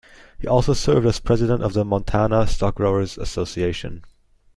[0.39, 4.03] He also served as President of the Montana Stockgrower's Association.